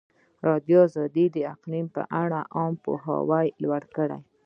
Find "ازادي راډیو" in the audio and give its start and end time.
0.03-1.27